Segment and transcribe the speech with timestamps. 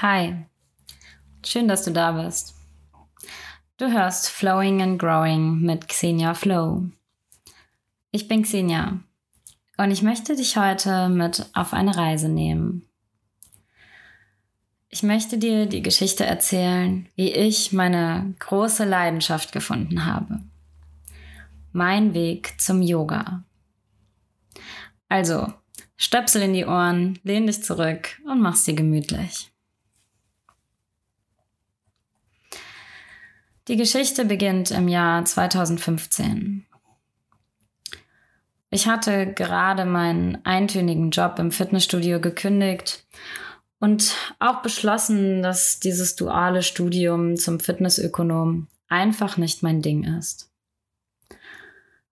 [0.00, 0.44] Hi,
[1.44, 2.54] schön, dass du da bist.
[3.78, 6.84] Du hörst Flowing and Growing mit Xenia Flow.
[8.12, 9.00] Ich bin Xenia
[9.76, 12.88] und ich möchte dich heute mit auf eine Reise nehmen.
[14.88, 20.44] Ich möchte dir die Geschichte erzählen, wie ich meine große Leidenschaft gefunden habe.
[21.72, 23.42] Mein Weg zum Yoga.
[25.08, 25.52] Also,
[25.96, 29.50] stöpsel in die Ohren, lehn dich zurück und mach's dir gemütlich.
[33.68, 36.64] Die Geschichte beginnt im Jahr 2015.
[38.70, 43.06] Ich hatte gerade meinen eintönigen Job im Fitnessstudio gekündigt
[43.78, 50.50] und auch beschlossen, dass dieses duale Studium zum Fitnessökonom einfach nicht mein Ding ist.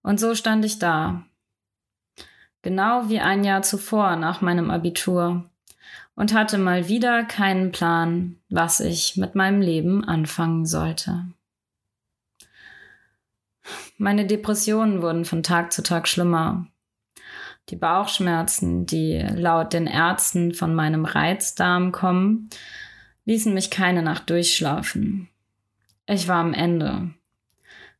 [0.02, 1.24] Und so stand ich da,
[2.60, 5.48] genau wie ein Jahr zuvor nach meinem Abitur,
[6.16, 11.26] und hatte mal wieder keinen Plan, was ich mit meinem Leben anfangen sollte.
[13.98, 16.66] Meine Depressionen wurden von Tag zu Tag schlimmer.
[17.70, 22.50] Die Bauchschmerzen, die laut den Ärzten von meinem Reizdarm kommen,
[23.24, 25.28] ließen mich keine Nacht durchschlafen.
[26.06, 27.10] Ich war am Ende.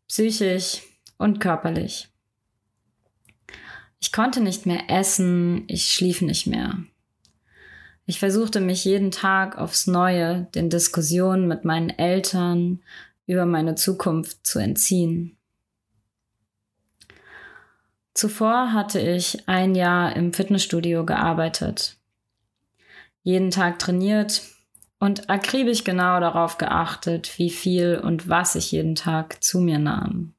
[0.07, 0.83] Psychisch
[1.17, 2.09] und körperlich.
[3.99, 6.79] Ich konnte nicht mehr essen, ich schlief nicht mehr.
[8.05, 12.85] Ich versuchte mich jeden Tag aufs Neue den Diskussionen mit meinen Eltern
[13.27, 15.36] über meine Zukunft zu entziehen.
[18.17, 21.99] Zuvor hatte ich ein Jahr im Fitnessstudio gearbeitet,
[23.23, 24.41] jeden Tag trainiert
[24.99, 30.33] und akribisch genau darauf geachtet, wie viel und was ich jeden Tag zu mir nahm.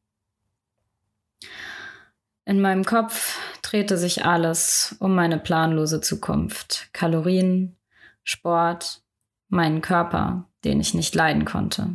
[2.46, 6.90] In meinem Kopf drehte sich alles um meine planlose Zukunft.
[6.94, 7.76] Kalorien,
[8.24, 9.04] Sport,
[9.50, 11.90] meinen Körper, den ich nicht leiden konnte.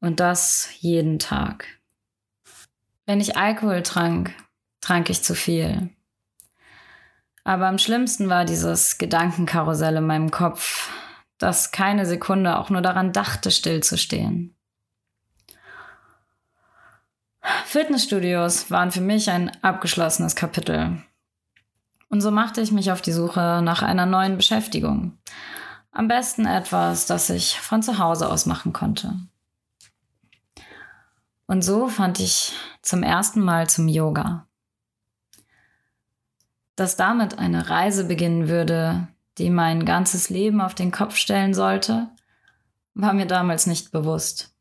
[0.00, 1.79] Und das jeden Tag.
[3.10, 4.32] Wenn ich Alkohol trank,
[4.80, 5.90] trank ich zu viel.
[7.42, 10.92] Aber am schlimmsten war dieses Gedankenkarussell in meinem Kopf,
[11.36, 14.54] das keine Sekunde auch nur daran dachte, stillzustehen.
[17.64, 21.02] Fitnessstudios waren für mich ein abgeschlossenes Kapitel.
[22.10, 25.18] Und so machte ich mich auf die Suche nach einer neuen Beschäftigung.
[25.90, 29.16] Am besten etwas, das ich von zu Hause aus machen konnte.
[31.50, 34.46] Und so fand ich zum ersten Mal zum Yoga.
[36.76, 42.08] Dass damit eine Reise beginnen würde, die mein ganzes Leben auf den Kopf stellen sollte,
[42.94, 44.54] war mir damals nicht bewusst.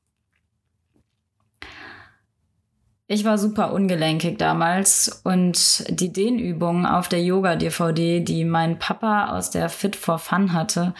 [3.06, 9.52] Ich war super ungelenkig damals und die Dehnübungen auf der Yoga-DVD, die mein Papa aus
[9.52, 10.96] der Fit for Fun hatte,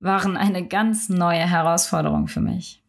[0.00, 2.83] waren eine ganz neue Herausforderung für mich.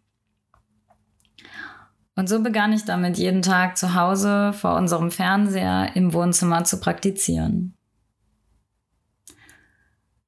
[2.16, 6.80] Und so begann ich damit jeden Tag zu Hause vor unserem Fernseher im Wohnzimmer zu
[6.80, 7.76] praktizieren.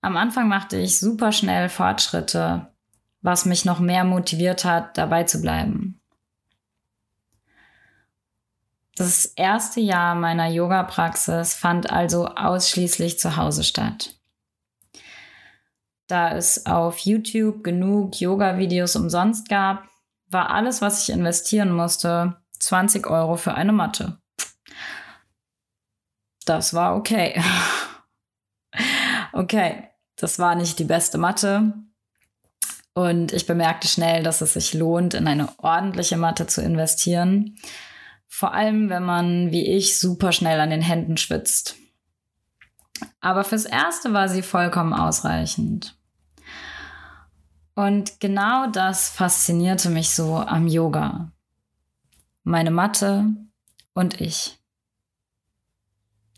[0.01, 2.67] Am Anfang machte ich super schnell Fortschritte,
[3.21, 5.99] was mich noch mehr motiviert hat, dabei zu bleiben.
[8.95, 14.15] Das erste Jahr meiner Yoga-Praxis fand also ausschließlich zu Hause statt.
[16.07, 19.87] Da es auf YouTube genug Yoga-Videos umsonst gab,
[20.29, 24.17] war alles, was ich investieren musste, 20 Euro für eine Matte.
[26.45, 27.41] Das war okay.
[29.33, 31.73] okay, das war nicht die beste Matte.
[32.93, 37.57] Und ich bemerkte schnell, dass es sich lohnt, in eine ordentliche Matte zu investieren.
[38.27, 41.75] Vor allem, wenn man, wie ich, super schnell an den Händen schwitzt.
[43.21, 45.95] Aber fürs Erste war sie vollkommen ausreichend.
[47.77, 51.31] Und genau das faszinierte mich so am Yoga.
[52.43, 53.27] Meine Matte
[53.93, 54.57] und ich.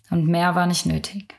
[0.10, 1.34] Und mehr war nicht nötig.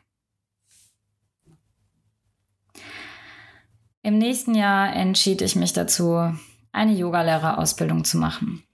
[4.00, 6.34] Im nächsten Jahr entschied ich mich dazu,
[6.72, 8.64] eine Yogalehrerausbildung zu machen.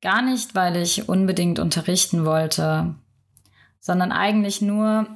[0.00, 2.94] Gar nicht, weil ich unbedingt unterrichten wollte,
[3.80, 5.08] sondern eigentlich nur,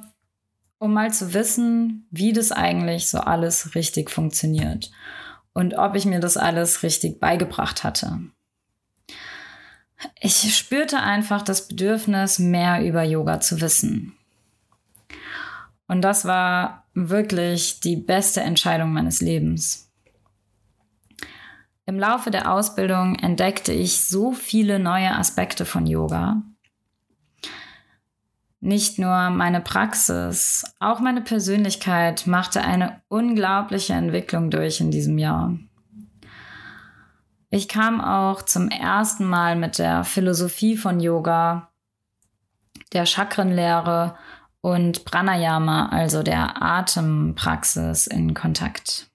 [0.79, 4.91] um mal zu wissen, wie das eigentlich so alles richtig funktioniert
[5.53, 8.19] und ob ich mir das alles richtig beigebracht hatte.
[10.21, 14.13] Ich spürte einfach das Bedürfnis, mehr über Yoga zu wissen.
[15.87, 19.91] Und das war wirklich die beste Entscheidung meines Lebens.
[21.85, 26.43] Im Laufe der Ausbildung entdeckte ich so viele neue Aspekte von Yoga,
[28.61, 35.57] Nicht nur meine Praxis, auch meine Persönlichkeit machte eine unglaubliche Entwicklung durch in diesem Jahr.
[37.49, 41.69] Ich kam auch zum ersten Mal mit der Philosophie von Yoga,
[42.91, 44.15] der Chakrenlehre
[44.61, 49.09] und Pranayama, also der Atempraxis, in Kontakt.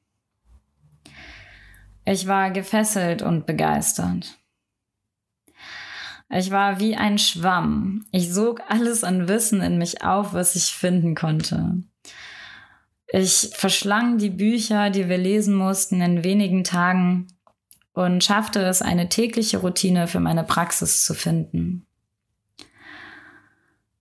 [2.07, 4.39] Ich war gefesselt und begeistert.
[6.31, 8.07] Ich war wie ein Schwamm.
[8.11, 11.83] Ich sog alles an Wissen in mich auf, was ich finden konnte.
[13.07, 17.29] Ich verschlang die Bücher, die wir lesen mussten, in wenigen Tagen
[17.93, 21.87] und schaffte es, eine tägliche Routine für meine Praxis zu finden.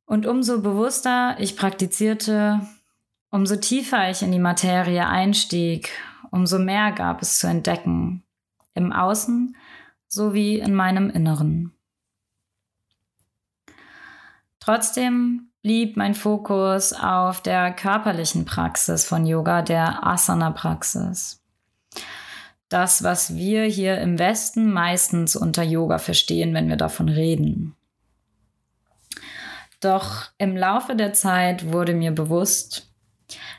[0.05, 2.61] Und umso bewusster ich praktizierte,
[3.29, 5.91] umso tiefer ich in die Materie einstieg,
[6.31, 8.23] umso mehr gab es zu entdecken,
[8.73, 9.55] im Außen
[10.07, 11.72] sowie in meinem Inneren.
[14.63, 21.41] Trotzdem blieb mein Fokus auf der körperlichen Praxis von Yoga, der Asana-Praxis.
[22.69, 27.75] Das, was wir hier im Westen meistens unter Yoga verstehen, wenn wir davon reden.
[29.81, 32.89] Doch im Laufe der Zeit wurde mir bewusst,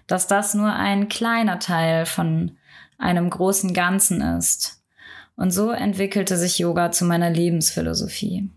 [0.07, 2.57] dass das nur ein kleiner Teil von
[2.97, 4.83] einem großen Ganzen ist.
[5.37, 8.49] Und so entwickelte sich Yoga zu meiner Lebensphilosophie.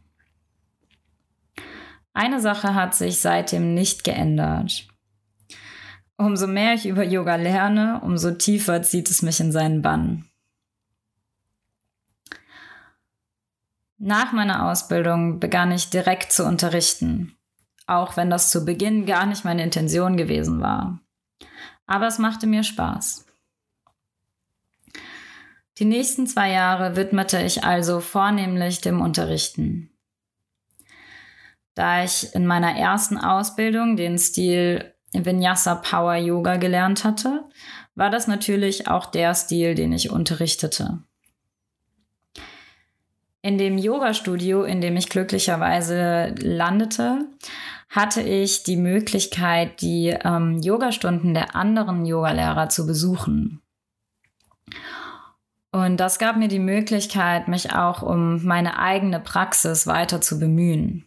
[2.18, 4.88] Eine Sache hat sich seitdem nicht geändert.
[6.18, 10.26] Umso mehr ich über Yoga lerne, umso tiefer zieht es mich in seinen Bann.
[14.00, 17.38] Nach meiner Ausbildung begann ich direkt zu unterrichten
[17.88, 21.00] auch wenn das zu Beginn gar nicht meine Intention gewesen war.
[21.88, 23.26] Aber es machte mir Spaß.
[25.78, 29.90] Die nächsten zwei Jahre widmete ich also vornehmlich dem Unterrichten.
[31.78, 37.44] Da ich in meiner ersten Ausbildung den Stil Vinyasa Power Yoga gelernt hatte,
[37.94, 41.04] war das natürlich auch der Stil, den ich unterrichtete.
[43.44, 47.28] In dem Yoga-Studio, in dem ich glücklicherweise landete,
[47.90, 53.62] hatte ich die Möglichkeit, die ähm, Yogastunden der anderen Yogalehrer zu besuchen.
[55.72, 61.07] Und das gab mir die Möglichkeit, mich auch um meine eigene Praxis weiter zu bemühen.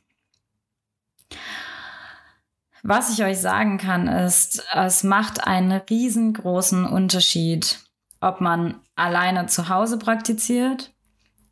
[2.82, 7.80] Was ich euch sagen kann, ist, es macht einen riesengroßen Unterschied,
[8.20, 10.92] ob man alleine zu Hause praktiziert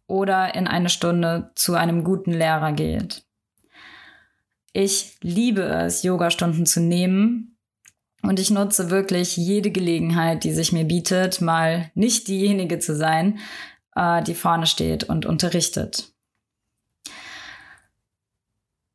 [0.07, 3.25] oder in eine Stunde zu einem guten Lehrer geht.
[4.73, 7.57] Ich liebe es, Yogastunden zu nehmen.
[8.23, 13.39] Und ich nutze wirklich jede Gelegenheit, die sich mir bietet, mal nicht diejenige zu sein,
[13.95, 16.13] äh, die vorne steht und unterrichtet.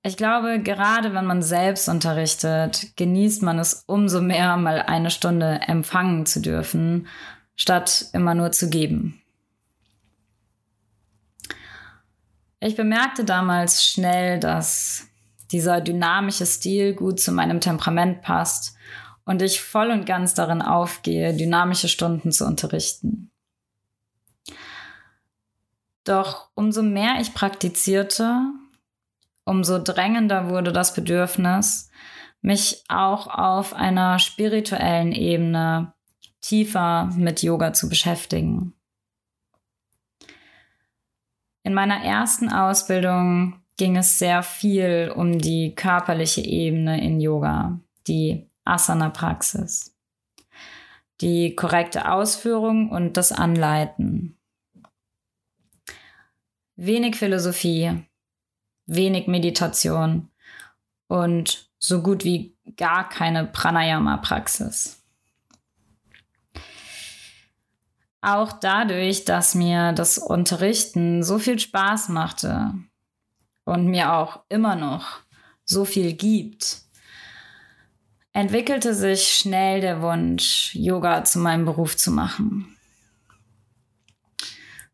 [0.06, 5.62] Ich glaube, gerade wenn man selbst unterrichtet, genießt man es umso mehr, mal eine Stunde
[5.66, 7.08] empfangen zu dürfen,
[7.56, 9.22] statt immer nur zu geben.
[12.60, 15.08] Ich bemerkte damals schnell, dass
[15.54, 18.76] dieser dynamische Stil gut zu meinem Temperament passt
[19.24, 23.32] und ich voll und ganz darin aufgehe, dynamische Stunden zu unterrichten.
[26.04, 28.52] Doch umso mehr ich praktizierte,
[29.46, 31.90] umso drängender wurde das Bedürfnis,
[32.42, 35.94] mich auch auf einer spirituellen Ebene
[36.42, 38.74] tiefer mit Yoga zu beschäftigen.
[41.64, 48.50] In meiner ersten Ausbildung ging es sehr viel um die körperliche Ebene in Yoga, die
[48.66, 49.96] Asana-Praxis,
[51.22, 54.38] die korrekte Ausführung und das Anleiten.
[56.76, 58.06] Wenig Philosophie,
[58.86, 60.30] wenig Meditation
[61.08, 65.02] und so gut wie gar keine Pranayama-Praxis.
[68.22, 72.74] Auch dadurch, dass mir das Unterrichten so viel Spaß machte,
[73.66, 75.20] und mir auch immer noch
[75.66, 76.82] so viel gibt,
[78.34, 82.76] entwickelte sich schnell der Wunsch, Yoga zu meinem Beruf zu machen.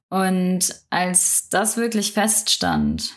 [0.10, 3.13] Und als das wirklich feststand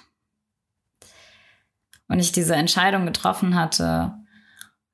[2.13, 4.13] und ich diese Entscheidung getroffen hatte,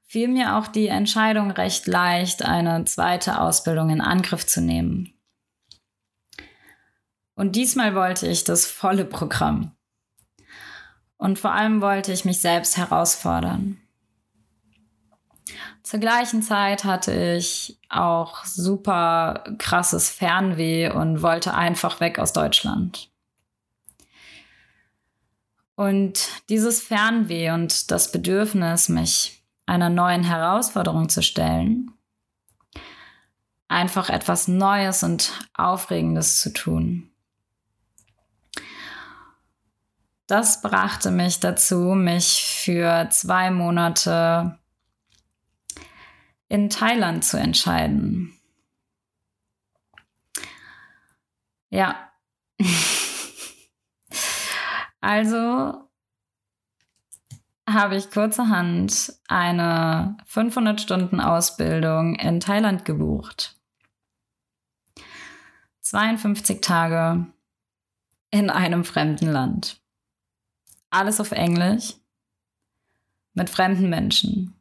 [0.04, 5.12] fiel mir auch die Entscheidung recht leicht, eine zweite Ausbildung in Angriff zu nehmen.
[7.34, 9.72] Und diesmal wollte ich das volle Programm.
[11.16, 13.78] Und vor allem wollte ich mich selbst herausfordern.
[15.82, 23.07] Zur gleichen Zeit hatte ich auch super krasses Fernweh und wollte einfach weg aus Deutschland.
[25.78, 31.92] Und dieses Fernweh und das Bedürfnis, mich einer neuen Herausforderung zu stellen,
[33.68, 37.12] einfach etwas Neues und Aufregendes zu tun.
[40.26, 44.58] Das brachte mich dazu, mich für zwei Monate
[46.48, 48.36] in Thailand zu entscheiden.
[51.70, 52.10] Ja.
[55.00, 55.88] also
[57.68, 63.56] habe ich kurzerhand eine 500 Stunden Ausbildung in Thailand gebucht.
[65.82, 67.26] 52 Tage
[68.30, 69.80] in einem fremden Land.
[70.90, 71.94] Alles auf Englisch
[73.34, 74.54] mit fremden Menschen.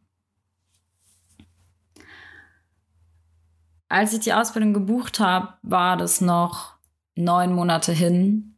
[3.90, 6.76] Als ich die Ausbildung gebucht habe, war das noch
[7.16, 8.57] neun Monate hin,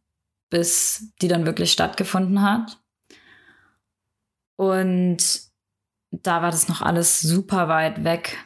[0.50, 2.80] bis die dann wirklich stattgefunden hat.
[4.56, 5.42] Und
[6.12, 8.38] da war das noch alles super weit weg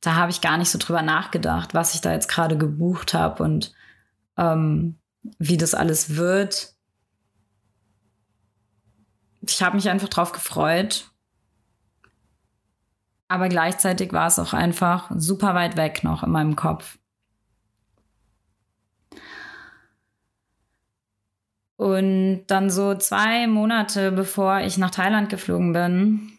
[0.00, 3.42] da habe ich gar nicht so drüber nachgedacht, was ich da jetzt gerade gebucht habe
[3.42, 3.74] und
[4.36, 4.98] ähm,
[5.38, 6.74] wie das alles wird.
[9.40, 11.10] Ich habe mich einfach drauf gefreut.
[13.26, 16.98] Aber gleichzeitig war es auch einfach super weit weg noch in meinem Kopf.
[21.78, 26.32] Und dann so zwei Monate bevor ich nach Thailand geflogen bin,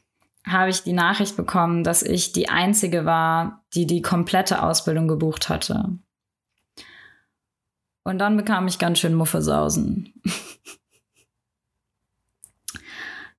[0.45, 5.47] habe ich die Nachricht bekommen, dass ich die Einzige war, die die komplette Ausbildung gebucht
[5.47, 5.97] hatte.
[8.03, 10.13] Und dann bekam ich ganz schön Muffesausen.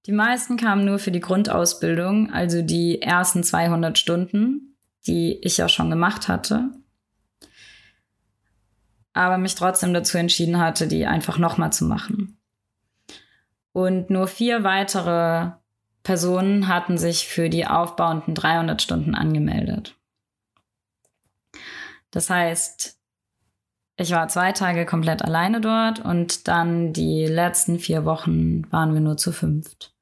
[0.07, 4.75] die meisten kamen nur für die Grundausbildung, also die ersten 200 Stunden,
[5.07, 6.71] die ich ja schon gemacht hatte.
[9.12, 12.38] Aber mich trotzdem dazu entschieden hatte, die einfach nochmal zu machen.
[13.73, 15.52] Und nur vier weitere
[16.02, 19.97] Personen hatten sich für die aufbauenden 300 Stunden angemeldet.
[22.11, 22.99] Das heißt,
[23.97, 29.00] ich war zwei Tage komplett alleine dort und dann die letzten vier Wochen waren wir
[29.00, 29.95] nur zu fünft.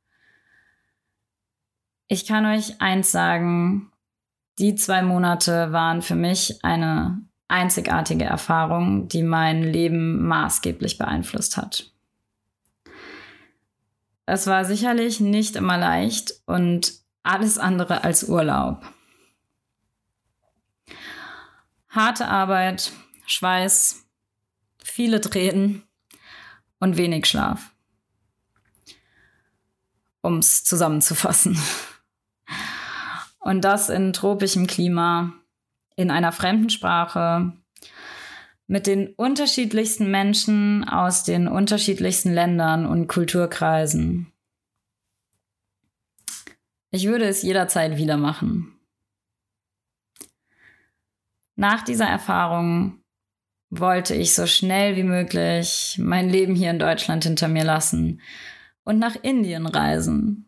[2.06, 3.92] Ich kann euch eins sagen,
[4.58, 11.90] die zwei Monate waren für mich eine einzigartige Erfahrung, die mein Leben maßgeblich beeinflusst hat.
[14.26, 18.84] Es war sicherlich nicht immer leicht und alles andere als Urlaub.
[21.88, 22.92] Harte Arbeit,
[23.26, 24.04] Schweiß,
[24.84, 25.82] viele Tränen
[26.78, 27.70] und wenig Schlaf.
[30.20, 31.58] Um es zusammenzufassen.
[33.40, 35.32] Und das in tropischem Klima,
[35.98, 37.52] in einer fremden Sprache,
[38.68, 44.32] mit den unterschiedlichsten Menschen aus den unterschiedlichsten Ländern und Kulturkreisen.
[46.92, 48.78] Ich würde es jederzeit wieder machen.
[51.56, 53.02] Nach dieser Erfahrung
[53.68, 58.20] wollte ich so schnell wie möglich mein Leben hier in Deutschland hinter mir lassen
[58.84, 60.47] und nach Indien reisen.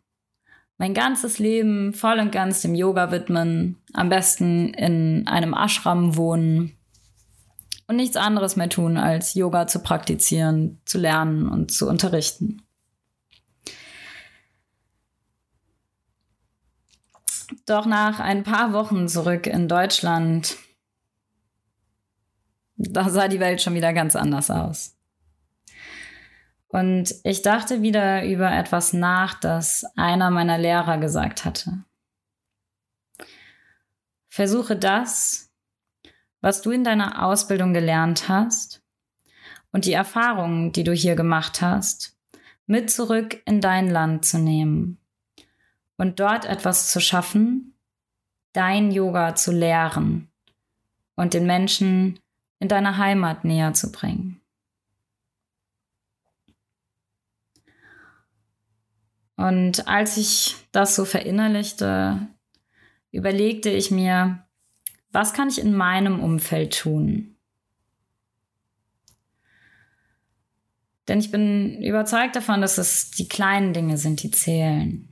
[0.80, 6.74] Mein ganzes Leben voll und ganz dem Yoga widmen, am besten in einem Ashram wohnen
[7.86, 12.62] und nichts anderes mehr tun, als Yoga zu praktizieren, zu lernen und zu unterrichten.
[17.66, 20.56] Doch nach ein paar Wochen zurück in Deutschland,
[22.76, 24.96] da sah die Welt schon wieder ganz anders aus.
[26.70, 31.84] Und ich dachte wieder über etwas nach, das einer meiner Lehrer gesagt hatte.
[34.28, 35.50] Versuche das,
[36.40, 38.82] was du in deiner Ausbildung gelernt hast
[39.72, 42.16] und die Erfahrungen, die du hier gemacht hast,
[42.66, 44.98] mit zurück in dein Land zu nehmen
[45.96, 47.74] und dort etwas zu schaffen,
[48.52, 50.30] dein Yoga zu lehren
[51.16, 52.20] und den Menschen
[52.60, 54.39] in deiner Heimat näher zu bringen.
[59.40, 62.28] Und als ich das so verinnerlichte,
[63.10, 64.44] überlegte ich mir,
[65.12, 67.38] was kann ich in meinem Umfeld tun?
[71.08, 75.08] Denn ich bin überzeugt davon, dass es die kleinen Dinge sind, die zählen.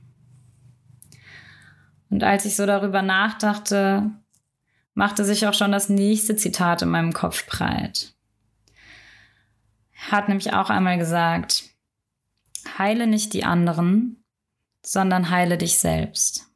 [2.11, 4.11] Und als ich so darüber nachdachte,
[4.93, 8.13] machte sich auch schon das nächste Zitat in meinem Kopf breit.
[9.91, 11.63] Er hat nämlich auch einmal gesagt,
[12.77, 14.18] heile nicht die anderen,
[14.81, 16.47] sondern heile dich selbst.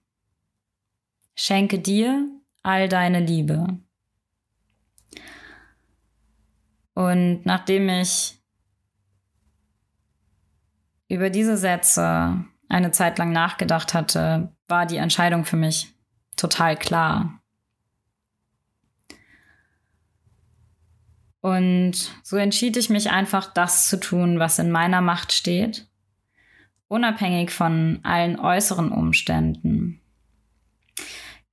[1.35, 2.27] Schenke dir
[2.61, 3.79] all deine Liebe.
[6.93, 8.39] Und nachdem ich
[11.07, 15.93] über diese Sätze eine Zeit lang nachgedacht hatte, war die Entscheidung für mich
[16.35, 17.39] total klar.
[21.41, 25.87] Und so entschied ich mich einfach, das zu tun, was in meiner Macht steht,
[26.87, 30.01] unabhängig von allen äußeren Umständen.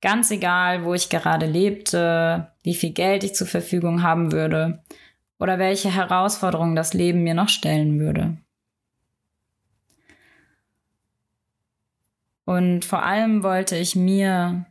[0.01, 4.81] Ganz egal, wo ich gerade lebte, wie viel Geld ich zur Verfügung haben würde
[5.39, 8.37] oder welche Herausforderungen das Leben mir noch stellen würde.
[12.45, 14.65] Und vor allem wollte ich mir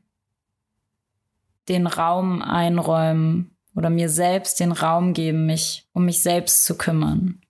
[1.68, 7.40] den Raum einräumen oder mir selbst den Raum geben, mich um mich selbst zu kümmern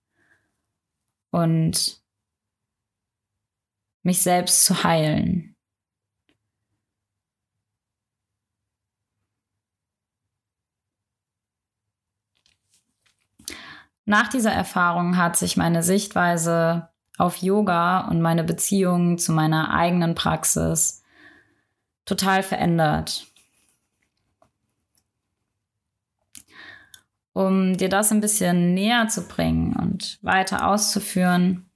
[1.30, 1.99] und
[4.02, 5.56] mich selbst zu heilen.
[14.10, 20.16] Nach dieser Erfahrung hat sich meine Sichtweise auf Yoga und meine Beziehung zu meiner eigenen
[20.16, 21.04] Praxis
[22.06, 23.28] total verändert.
[27.32, 31.69] Um dir das ein bisschen näher zu bringen und weiter auszuführen,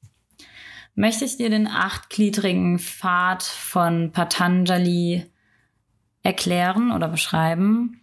[0.95, 5.31] möchte ich dir den achtgliedrigen Pfad von Patanjali
[6.23, 8.01] erklären oder beschreiben,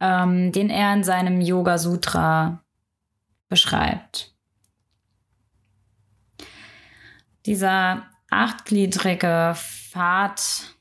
[0.00, 2.62] ähm, den er in seinem Yoga Sutra
[3.48, 4.34] beschreibt.
[7.44, 10.74] Dieser achtgliedrige Pfad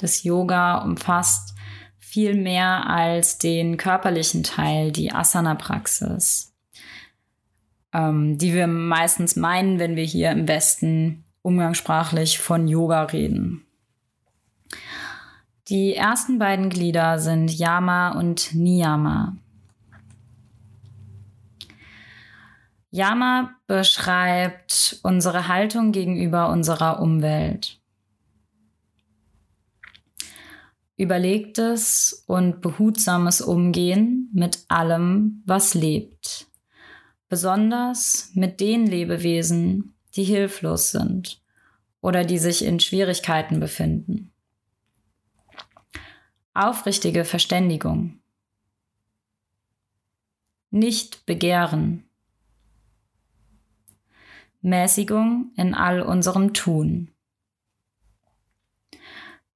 [0.00, 1.54] des Yoga umfasst
[1.98, 6.55] viel mehr als den körperlichen Teil, die Asana-Praxis,
[7.96, 13.64] ähm, die wir meistens meinen, wenn wir hier im Westen umgangssprachlich von Yoga reden.
[15.68, 19.36] Die ersten beiden Glieder sind Yama und Niyama.
[22.90, 27.80] Yama beschreibt unsere Haltung gegenüber unserer Umwelt.
[30.96, 36.46] Überlegtes und behutsames Umgehen mit allem, was lebt,
[37.28, 41.42] besonders mit den Lebewesen, die hilflos sind
[42.00, 44.32] oder die sich in Schwierigkeiten befinden.
[46.54, 48.20] Aufrichtige Verständigung.
[50.70, 52.04] Nicht begehren.
[54.62, 57.10] Mäßigung in all unserem Tun.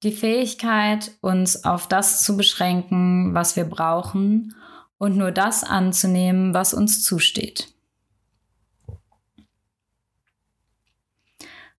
[0.03, 4.55] Die Fähigkeit, uns auf das zu beschränken, was wir brauchen
[5.01, 7.73] und nur das anzunehmen, was uns zusteht.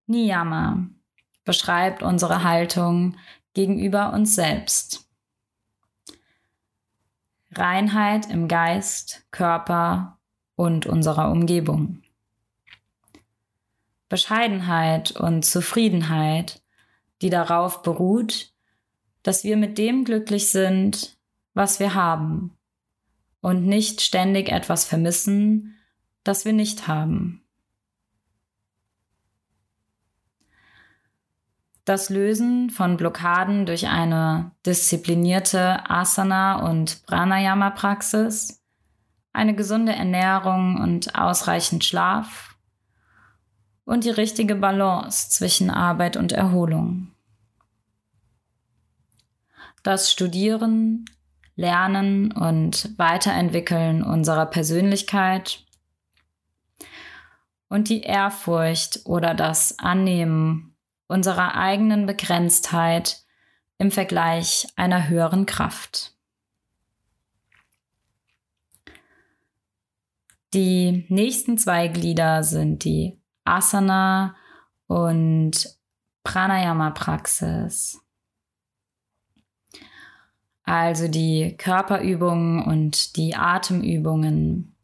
[0.08, 0.88] Niyama
[1.44, 3.16] beschreibt unsere Haltung
[3.54, 5.08] gegenüber uns selbst.
[7.52, 10.18] Reinheit im Geist, Körper
[10.56, 12.02] und unserer Umgebung.
[14.10, 16.64] Bescheidenheit und Zufriedenheit,
[17.22, 18.52] die darauf beruht,
[19.22, 21.20] dass wir mit dem glücklich sind,
[21.54, 22.58] was wir haben
[23.42, 25.76] und nicht ständig etwas vermissen,
[26.24, 27.44] das wir nicht haben.
[31.84, 38.62] Das Lösen von Blockaden durch eine disziplinierte Asana- und Pranayama-Praxis,
[39.34, 42.56] eine gesunde Ernährung und ausreichend Schlaf
[43.84, 47.12] und die richtige Balance zwischen Arbeit und Erholung.
[49.82, 51.06] Das Studieren,
[51.62, 55.64] Lernen und Weiterentwickeln unserer Persönlichkeit
[57.70, 60.76] und die Ehrfurcht oder das Annehmen
[61.08, 63.24] unserer eigenen Begrenztheit
[63.78, 66.16] im Vergleich einer höheren Kraft.
[70.54, 74.36] Die nächsten zwei Glieder sind die Asana
[74.88, 75.78] und
[76.24, 78.01] Pranayama-Praxis.
[80.64, 84.76] Also die Körperübungen und die Atemübungen,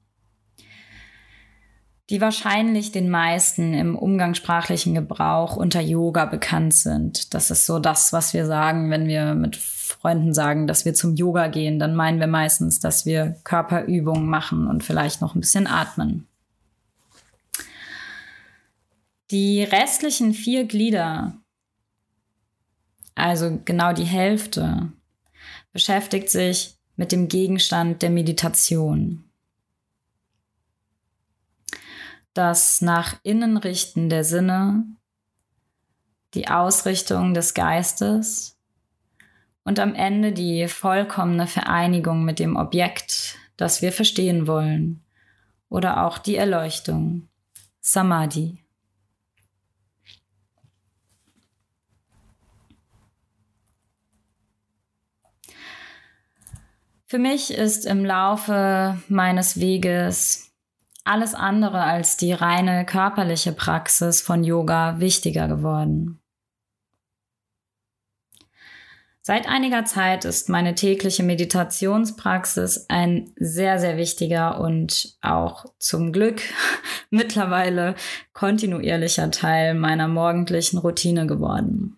[2.10, 7.34] die wahrscheinlich den meisten im umgangssprachlichen Gebrauch unter Yoga bekannt sind.
[7.34, 11.16] Das ist so das, was wir sagen, wenn wir mit Freunden sagen, dass wir zum
[11.16, 11.80] Yoga gehen.
[11.80, 16.28] Dann meinen wir meistens, dass wir Körperübungen machen und vielleicht noch ein bisschen atmen.
[19.32, 21.34] Die restlichen vier Glieder,
[23.16, 24.94] also genau die Hälfte,
[25.78, 29.30] beschäftigt sich mit dem Gegenstand der Meditation.
[32.34, 34.86] Das nach innen richten der Sinne,
[36.34, 38.58] die Ausrichtung des Geistes
[39.66, 45.06] und am Ende die vollkommene Vereinigung mit dem Objekt, das wir verstehen wollen,
[45.70, 47.30] oder auch die Erleuchtung
[47.82, 48.64] Samadhi.
[57.10, 60.52] Für mich ist im Laufe meines Weges
[61.06, 66.20] alles andere als die reine körperliche Praxis von Yoga wichtiger geworden.
[69.22, 76.42] Seit einiger Zeit ist meine tägliche Meditationspraxis ein sehr, sehr wichtiger und auch zum Glück
[77.10, 77.96] mittlerweile
[78.34, 81.97] kontinuierlicher Teil meiner morgendlichen Routine geworden.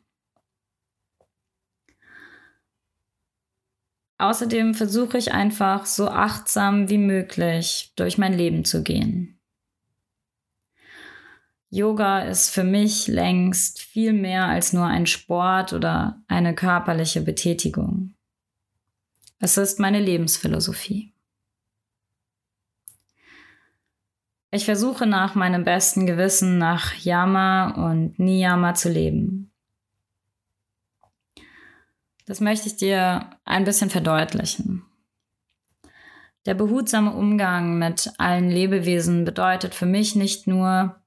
[4.20, 9.40] Außerdem versuche ich einfach so achtsam wie möglich durch mein Leben zu gehen.
[11.70, 18.14] Yoga ist für mich längst viel mehr als nur ein Sport oder eine körperliche Betätigung.
[19.40, 21.14] Es ist meine Lebensphilosophie.
[24.52, 29.49] Ich versuche nach meinem besten Gewissen nach Yama und Niyama zu leben.
[32.30, 34.86] Das möchte ich dir ein bisschen verdeutlichen.
[36.46, 41.02] Der behutsame Umgang mit allen Lebewesen bedeutet für mich nicht nur,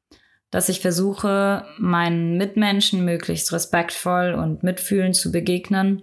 [0.50, 6.02] dass ich versuche, meinen Mitmenschen möglichst respektvoll und mitfühlend zu begegnen,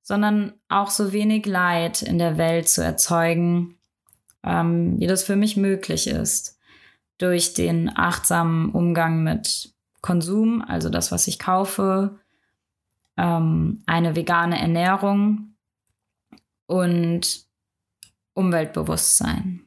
[0.00, 3.80] sondern auch so wenig Leid in der Welt zu erzeugen,
[4.44, 6.60] ähm, wie das für mich möglich ist,
[7.18, 12.20] durch den achtsamen Umgang mit Konsum, also das, was ich kaufe,
[13.22, 15.54] ähm, eine vegane Ernährung
[16.66, 17.46] und
[18.34, 19.60] Umweltbewusstsein.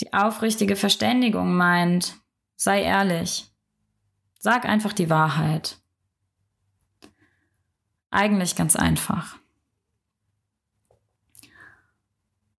[0.00, 2.16] Die aufrichtige Verständigung meint,
[2.56, 3.52] sei ehrlich,
[4.38, 5.78] sag einfach die Wahrheit.
[8.10, 9.38] Eigentlich ganz einfach.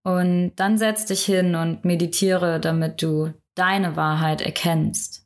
[0.03, 5.25] Und dann setz dich hin und meditiere, damit du deine Wahrheit erkennst.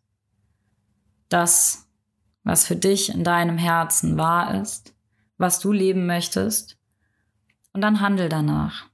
[1.29, 1.86] Das,
[2.47, 4.95] was für dich in deinem Herzen wahr ist,
[5.37, 6.77] was du leben möchtest,
[7.73, 8.89] und dann handel danach.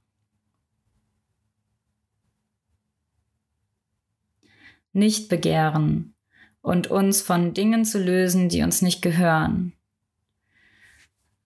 [4.92, 6.16] Nicht begehren
[6.62, 9.72] und uns von Dingen zu lösen, die uns nicht gehören.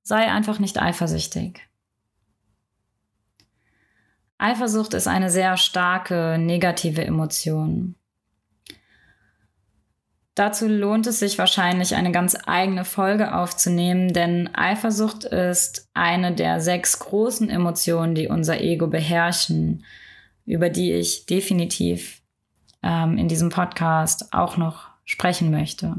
[0.03, 1.61] Sei einfach nicht eifersüchtig.
[4.39, 7.98] Eifersucht ist eine sehr starke negative Emotion.
[10.39, 16.61] Dazu lohnt es sich wahrscheinlich, eine ganz eigene Folge aufzunehmen, denn Eifersucht ist eine der
[16.61, 19.85] sechs großen Emotionen, die unser Ego beherrschen,
[20.47, 22.23] über die ich definitiv
[22.85, 25.97] ähm, in diesem Podcast auch noch sprechen möchte.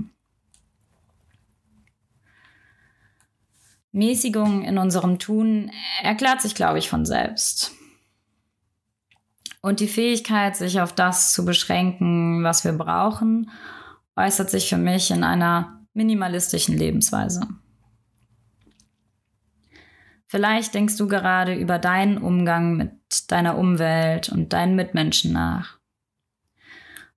[3.91, 5.69] Mäßigung in unserem Tun
[6.01, 7.73] erklärt sich, glaube ich, von selbst.
[9.59, 13.51] Und die Fähigkeit, sich auf das zu beschränken, was wir brauchen
[14.19, 17.47] äußert sich für mich in einer minimalistischen Lebensweise.
[20.27, 22.91] Vielleicht denkst du gerade über deinen Umgang mit
[23.31, 25.79] deiner Umwelt und deinen Mitmenschen nach.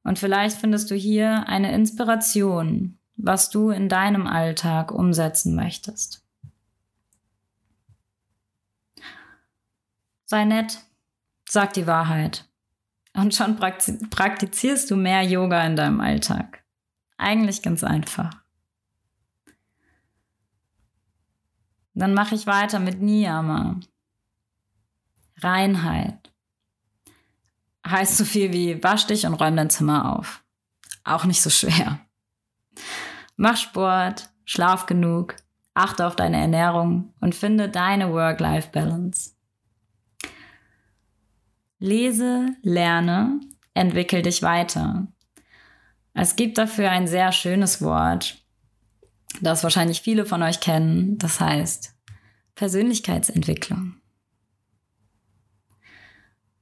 [0.02, 6.24] Und vielleicht findest du hier eine Inspiration, was du in deinem Alltag umsetzen möchtest.
[10.24, 10.78] Sei nett,
[11.46, 12.48] sag die Wahrheit.
[13.12, 16.61] Und schon praktizierst du mehr Yoga in deinem Alltag.
[17.22, 18.42] Eigentlich ganz einfach.
[21.94, 23.78] Dann mache ich weiter mit Niyama.
[25.38, 26.32] Reinheit.
[27.86, 30.42] Heißt so viel wie wasch dich und räum dein Zimmer auf.
[31.04, 32.00] Auch nicht so schwer.
[33.36, 35.36] Mach Sport, schlaf genug,
[35.74, 39.36] achte auf deine Ernährung und finde deine Work-Life-Balance.
[41.78, 43.38] Lese, lerne,
[43.74, 45.06] entwickel dich weiter.
[46.14, 48.38] Es gibt dafür ein sehr schönes Wort,
[49.40, 51.18] das wahrscheinlich viele von euch kennen.
[51.18, 51.94] Das heißt
[52.54, 53.96] Persönlichkeitsentwicklung.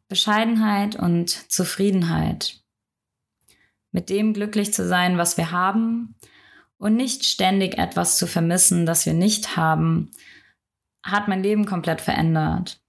[0.08, 2.60] Bescheidenheit und Zufriedenheit.
[3.92, 6.14] Mit dem glücklich zu sein, was wir haben
[6.78, 10.10] und nicht ständig etwas zu vermissen, das wir nicht haben,
[11.02, 12.80] hat mein Leben komplett verändert.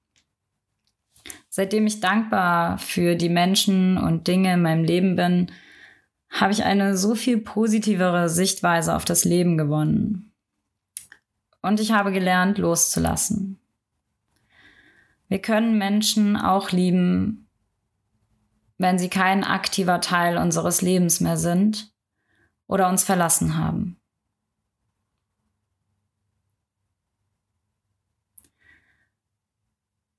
[1.49, 5.51] Seitdem ich dankbar für die Menschen und Dinge in meinem Leben bin,
[6.31, 10.33] habe ich eine so viel positivere Sichtweise auf das Leben gewonnen.
[11.61, 13.59] Und ich habe gelernt, loszulassen.
[15.27, 17.47] Wir können Menschen auch lieben,
[18.77, 21.93] wenn sie kein aktiver Teil unseres Lebens mehr sind
[22.67, 23.97] oder uns verlassen haben.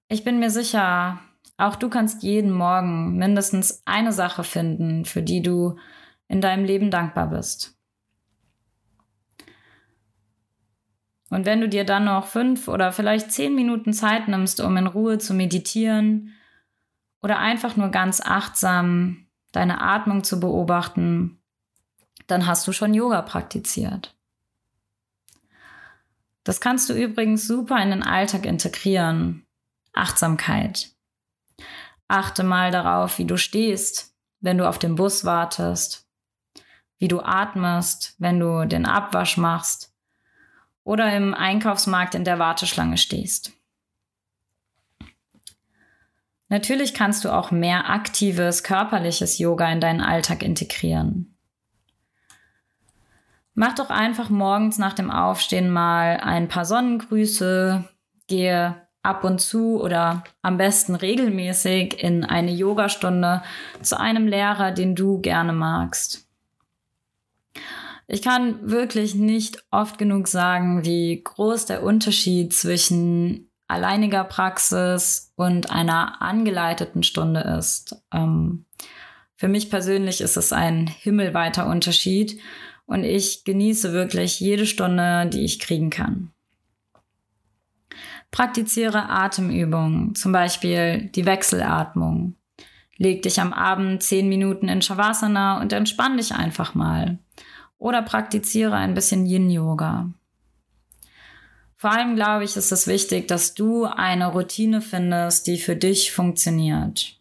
[0.09, 1.21] Ich bin mir sicher,
[1.57, 5.77] Auch du kannst jeden Morgen mindestens eine Sache finden, für die du
[6.33, 7.77] in deinem Leben dankbar bist.
[11.29, 14.87] Und wenn du dir dann noch fünf oder vielleicht zehn Minuten Zeit nimmst, um in
[14.87, 16.33] Ruhe zu meditieren
[17.23, 21.39] oder einfach nur ganz achtsam deine Atmung zu beobachten,
[22.27, 24.17] dann hast du schon Yoga praktiziert.
[26.45, 29.47] Das kannst du übrigens super in den Alltag integrieren.
[29.93, 30.91] Achtsamkeit.
[32.09, 36.09] Achte mal darauf, wie du stehst, wenn du auf den Bus wartest,
[37.03, 39.93] wie du atmest, wenn du den Abwasch machst
[40.85, 43.51] oder im Einkaufsmarkt in der Warteschlange stehst.
[46.49, 51.37] Natürlich kannst du auch mehr aktives körperliches Yoga in deinen Alltag integrieren.
[53.55, 57.83] Mach doch einfach morgens nach dem Aufstehen mal ein paar Sonnengrüße,
[58.29, 63.43] gehe ab und zu oder am besten regelmäßig in eine Yogastunde
[63.83, 66.29] zu einem Lehrer, den du gerne magst.
[68.13, 75.71] Ich kann wirklich nicht oft genug sagen, wie groß der Unterschied zwischen alleiniger Praxis und
[75.71, 77.97] einer angeleiteten Stunde ist.
[78.13, 78.67] Ähm,
[79.35, 82.39] für mich persönlich ist es ein himmelweiter Unterschied
[82.85, 86.33] und ich genieße wirklich jede Stunde, die ich kriegen kann.
[88.31, 92.37] Praktiziere Atemübungen, zum Beispiel die Wechselatmung.
[92.99, 97.19] Leg dich am Abend zehn Minuten in Shavasana und entspann dich einfach mal.
[97.83, 100.09] Oder praktiziere ein bisschen Yin-Yoga.
[101.77, 106.13] Vor allem glaube ich, ist es wichtig, dass du eine Routine findest, die für dich
[106.13, 107.19] funktioniert.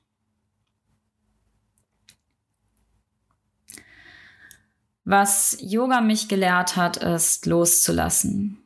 [5.03, 8.59] Was Yoga mich gelehrt hat, ist loszulassen.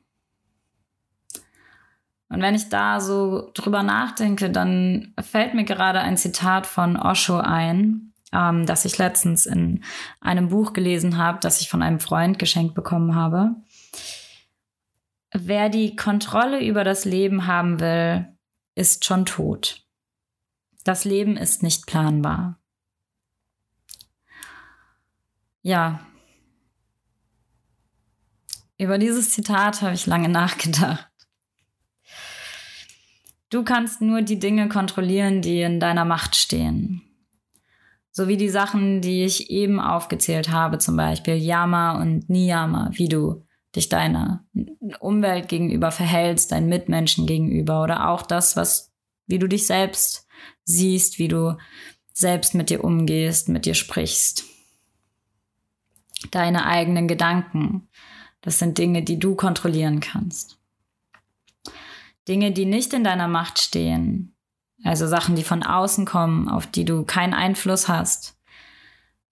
[2.27, 7.37] Und wenn ich da so drüber nachdenke, dann fällt mir gerade ein Zitat von Osho
[7.37, 9.83] ein, ähm, das ich letztens in
[10.19, 13.55] einem Buch gelesen habe, das ich von einem Freund geschenkt bekommen habe.
[15.33, 18.27] Wer die Kontrolle über das Leben haben will,
[18.75, 19.85] ist schon tot.
[20.83, 22.59] Das Leben ist nicht planbar.
[25.61, 25.99] Ja,
[28.77, 31.09] über dieses Zitat habe ich lange nachgedacht.
[33.49, 37.04] Du kannst nur die Dinge kontrollieren, die in deiner Macht stehen.
[38.17, 43.09] So wie die Sachen, die ich eben aufgezählt habe, zum Beispiel Yama und Niyama, wie
[43.09, 43.43] du
[43.75, 44.45] dich deiner
[45.01, 48.93] Umwelt gegenüber verhältst, deinen Mitmenschen gegenüber oder auch das, was,
[49.27, 50.29] wie du dich selbst
[50.63, 51.57] siehst, wie du
[52.13, 54.45] selbst mit dir umgehst, mit dir sprichst.
[56.31, 57.89] Deine eigenen Gedanken,
[58.39, 60.57] das sind Dinge, die du kontrollieren kannst.
[62.29, 64.34] Dinge, die nicht in deiner Macht stehen,
[64.85, 68.37] also Sachen, die von außen kommen, auf die du keinen Einfluss hast,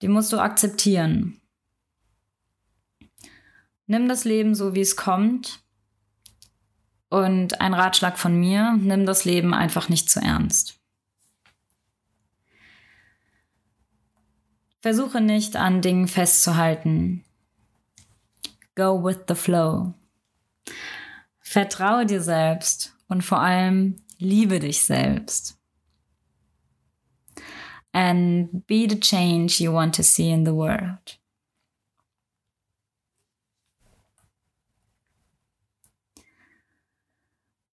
[0.02, 1.40] die musst du akzeptieren.
[3.86, 5.60] Nimm das Leben so, wie es kommt.
[7.08, 10.80] Und ein Ratschlag von mir, nimm das Leben einfach nicht zu ernst.
[14.80, 17.24] Versuche nicht an Dingen festzuhalten,
[18.74, 19.94] Go with the flow.
[21.38, 25.58] Vertraue dir selbst und vor allem liebe dich selbst.
[27.92, 31.18] And be the change you want to see in the world.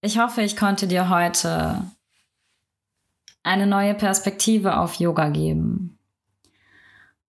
[0.00, 1.84] Ich hoffe, ich konnte dir heute
[3.44, 5.98] eine neue Perspektive auf Yoga geben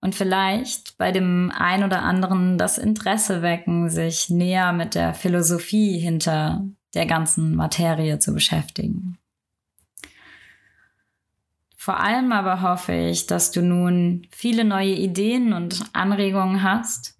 [0.04, 5.97] und vielleicht bei dem ein oder anderen das Interesse wecken, sich näher mit der Philosophie
[5.97, 9.17] hinter der ganzen Materie zu beschäftigen.
[11.75, 17.17] Vor allem aber hoffe ich, dass du nun viele neue Ideen und Anregungen hast,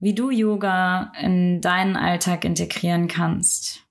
[0.00, 3.84] wie du Yoga in deinen Alltag integrieren kannst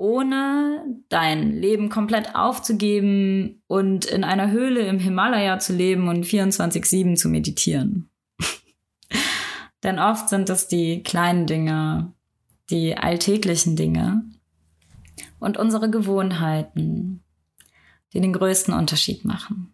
[0.00, 7.16] ohne dein Leben komplett aufzugeben und in einer Höhle im Himalaya zu leben und 24-7
[7.16, 8.08] zu meditieren.
[9.82, 12.14] Denn oft sind es die kleinen Dinge,
[12.70, 14.24] die alltäglichen Dinge
[15.38, 17.24] und unsere Gewohnheiten,
[18.12, 19.72] die den größten Unterschied machen.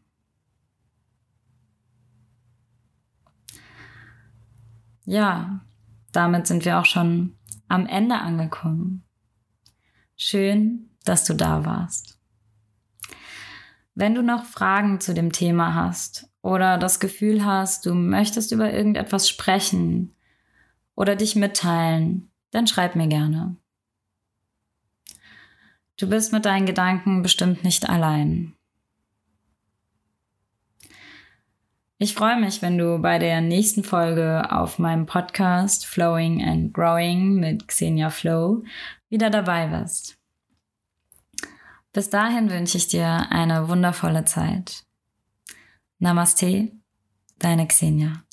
[5.05, 5.65] Ja,
[6.13, 7.37] damit sind wir auch schon
[7.69, 9.05] am Ende angekommen.
[10.17, 12.19] Schön, dass du da warst.
[13.95, 18.73] Wenn du noch Fragen zu dem Thema hast oder das Gefühl hast, du möchtest über
[18.73, 20.15] irgendetwas sprechen
[20.95, 23.55] oder dich mitteilen, dann schreib mir gerne.
[25.99, 28.55] Du bist mit deinen Gedanken bestimmt nicht allein.
[31.99, 37.35] Ich freue mich, wenn du bei der nächsten Folge auf meinem Podcast Flowing and Growing
[37.35, 38.65] mit Xenia Flow
[39.09, 40.19] wieder dabei bist.
[41.93, 44.85] Bis dahin wünsche ich dir eine wundervolle Zeit.
[45.99, 46.71] Namaste,
[47.39, 48.26] deine Xenia.